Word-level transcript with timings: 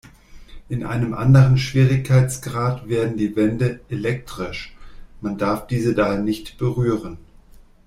In 0.67 0.83
einem 0.83 1.13
anderen 1.13 1.59
Schwierigkeitsgrad 1.59 2.89
werden 2.89 3.17
die 3.17 3.35
Wände 3.35 3.81
„elektrisch“, 3.87 4.75
man 5.21 5.37
darf 5.37 5.67
diese 5.67 5.93
daher 5.93 6.17
nicht 6.21 6.57
berühren. 6.57 7.19